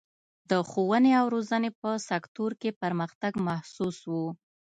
[0.49, 4.13] د ښوونې او روزنې په سکتور کې پرمختګ محسوس و.